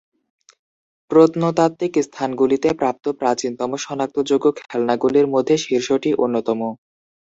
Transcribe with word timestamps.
প্রত্নতাত্ত্বিক 1.11 1.93
স্থানগুলিতে 2.07 2.67
প্রাপ্ত 2.79 3.05
প্রাচীনতম 3.19 3.71
শনাক্তযোগ্য 3.83 4.45
খেলনাগুলির 4.59 5.27
মধ্যে 5.33 5.55
শীর্ষটি 5.65 6.09
অন্যতম। 6.23 6.59